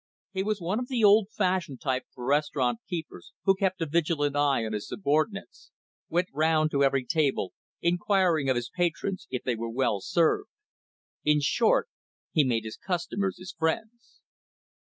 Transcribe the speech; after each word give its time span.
He 0.31 0.41
was 0.41 0.59
one 0.59 0.79
of 0.79 0.87
the 0.87 1.03
old 1.03 1.29
fashioned 1.29 1.79
type 1.79 2.05
of 2.07 2.23
restaurant 2.23 2.79
keepers 2.89 3.33
who 3.43 3.53
kept 3.53 3.81
a 3.83 3.85
vigilant 3.85 4.35
eye 4.35 4.65
on 4.65 4.73
his 4.73 4.87
subordinates, 4.87 5.69
went 6.09 6.29
round 6.33 6.71
to 6.71 6.83
every 6.83 7.05
table, 7.05 7.53
inquiring 7.83 8.49
of 8.49 8.55
his 8.55 8.71
patrons 8.75 9.27
if 9.29 9.43
they 9.43 9.55
were 9.55 9.69
well 9.69 9.99
served. 10.01 10.49
In 11.23 11.39
short, 11.39 11.87
he 12.31 12.43
made 12.43 12.63
his 12.65 12.77
customers 12.77 13.37
his 13.37 13.51
friends. 13.53 14.21